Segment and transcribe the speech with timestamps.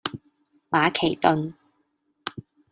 [0.71, 1.49] 馬其頓